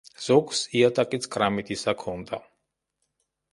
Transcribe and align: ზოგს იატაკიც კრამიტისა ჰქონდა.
ზოგს 0.27 0.61
იატაკიც 0.79 1.27
კრამიტისა 1.35 1.95
ჰქონდა. 1.99 2.43